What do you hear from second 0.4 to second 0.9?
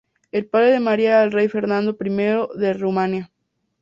padre de